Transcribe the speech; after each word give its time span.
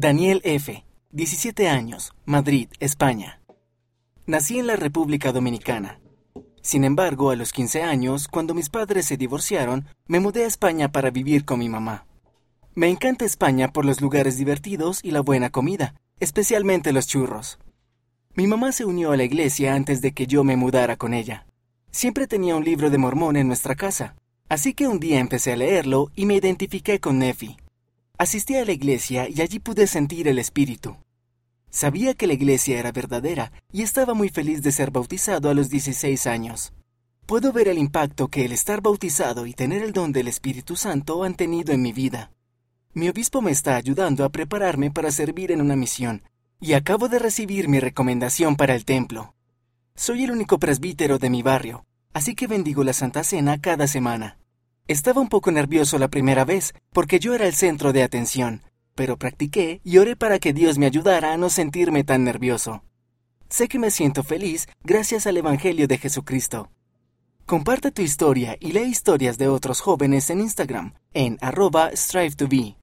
Daniel 0.00 0.40
F., 0.44 0.84
17 1.10 1.66
años, 1.66 2.14
Madrid, 2.24 2.68
España. 2.78 3.42
Nací 4.26 4.60
en 4.60 4.68
la 4.68 4.76
República 4.76 5.32
Dominicana. 5.32 5.98
Sin 6.62 6.84
embargo, 6.84 7.30
a 7.30 7.34
los 7.34 7.52
15 7.52 7.82
años, 7.82 8.28
cuando 8.28 8.54
mis 8.54 8.68
padres 8.68 9.06
se 9.06 9.16
divorciaron, 9.16 9.88
me 10.06 10.20
mudé 10.20 10.44
a 10.44 10.46
España 10.46 10.92
para 10.92 11.10
vivir 11.10 11.44
con 11.44 11.58
mi 11.58 11.68
mamá. 11.68 12.06
Me 12.76 12.88
encanta 12.88 13.24
España 13.24 13.72
por 13.72 13.84
los 13.84 14.00
lugares 14.00 14.36
divertidos 14.36 15.00
y 15.02 15.10
la 15.10 15.20
buena 15.20 15.50
comida, 15.50 15.96
especialmente 16.20 16.92
los 16.92 17.08
churros. 17.08 17.58
Mi 18.34 18.46
mamá 18.46 18.70
se 18.70 18.84
unió 18.84 19.10
a 19.10 19.16
la 19.16 19.24
iglesia 19.24 19.74
antes 19.74 20.00
de 20.00 20.12
que 20.12 20.28
yo 20.28 20.44
me 20.44 20.54
mudara 20.54 20.94
con 20.94 21.12
ella. 21.12 21.48
Siempre 21.90 22.28
tenía 22.28 22.54
un 22.54 22.62
libro 22.62 22.90
de 22.90 22.98
mormón 22.98 23.36
en 23.36 23.48
nuestra 23.48 23.74
casa, 23.74 24.14
así 24.48 24.74
que 24.74 24.86
un 24.86 25.00
día 25.00 25.18
empecé 25.18 25.54
a 25.54 25.56
leerlo 25.56 26.12
y 26.14 26.24
me 26.24 26.36
identifiqué 26.36 27.00
con 27.00 27.18
Nefi. 27.18 27.56
Asistí 28.18 28.56
a 28.56 28.64
la 28.64 28.72
iglesia 28.72 29.28
y 29.28 29.40
allí 29.42 29.60
pude 29.60 29.86
sentir 29.86 30.26
el 30.26 30.40
espíritu. 30.40 30.96
Sabía 31.70 32.14
que 32.14 32.26
la 32.26 32.32
iglesia 32.32 32.76
era 32.80 32.90
verdadera 32.90 33.52
y 33.72 33.82
estaba 33.82 34.12
muy 34.12 34.28
feliz 34.28 34.60
de 34.60 34.72
ser 34.72 34.90
bautizado 34.90 35.48
a 35.48 35.54
los 35.54 35.68
16 35.68 36.26
años. 36.26 36.72
Puedo 37.26 37.52
ver 37.52 37.68
el 37.68 37.78
impacto 37.78 38.26
que 38.26 38.44
el 38.44 38.50
estar 38.50 38.80
bautizado 38.80 39.46
y 39.46 39.52
tener 39.52 39.84
el 39.84 39.92
don 39.92 40.10
del 40.10 40.26
Espíritu 40.26 40.74
Santo 40.74 41.22
han 41.22 41.36
tenido 41.36 41.72
en 41.72 41.80
mi 41.80 41.92
vida. 41.92 42.32
Mi 42.92 43.08
obispo 43.08 43.40
me 43.40 43.52
está 43.52 43.76
ayudando 43.76 44.24
a 44.24 44.30
prepararme 44.30 44.90
para 44.90 45.12
servir 45.12 45.52
en 45.52 45.60
una 45.60 45.76
misión, 45.76 46.22
y 46.60 46.72
acabo 46.72 47.08
de 47.08 47.20
recibir 47.20 47.68
mi 47.68 47.78
recomendación 47.78 48.56
para 48.56 48.74
el 48.74 48.84
templo. 48.84 49.32
Soy 49.94 50.24
el 50.24 50.32
único 50.32 50.58
presbítero 50.58 51.20
de 51.20 51.30
mi 51.30 51.42
barrio, 51.42 51.84
así 52.14 52.34
que 52.34 52.48
bendigo 52.48 52.82
la 52.82 52.94
Santa 52.94 53.22
Cena 53.22 53.60
cada 53.60 53.86
semana. 53.86 54.38
Estaba 54.88 55.20
un 55.20 55.28
poco 55.28 55.52
nervioso 55.52 55.98
la 55.98 56.08
primera 56.08 56.46
vez, 56.46 56.72
porque 56.94 57.18
yo 57.18 57.34
era 57.34 57.46
el 57.46 57.52
centro 57.52 57.92
de 57.92 58.02
atención, 58.02 58.62
pero 58.94 59.18
practiqué 59.18 59.82
y 59.84 59.98
oré 59.98 60.16
para 60.16 60.38
que 60.38 60.54
Dios 60.54 60.78
me 60.78 60.86
ayudara 60.86 61.34
a 61.34 61.36
no 61.36 61.50
sentirme 61.50 62.04
tan 62.04 62.24
nervioso. 62.24 62.82
Sé 63.50 63.68
que 63.68 63.78
me 63.78 63.90
siento 63.90 64.22
feliz 64.22 64.66
gracias 64.82 65.26
al 65.26 65.36
Evangelio 65.36 65.88
de 65.88 65.98
Jesucristo. 65.98 66.70
Comparte 67.44 67.90
tu 67.90 68.00
historia 68.00 68.56
y 68.60 68.72
lee 68.72 68.88
historias 68.88 69.36
de 69.36 69.48
otros 69.48 69.82
jóvenes 69.82 70.30
en 70.30 70.40
Instagram 70.40 70.94
en 71.12 71.36
arroba 71.42 71.90
strive 71.92 72.34
to 72.34 72.48
be. 72.48 72.74